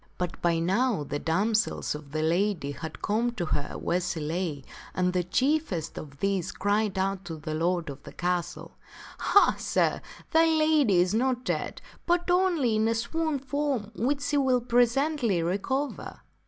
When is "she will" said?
14.23-14.61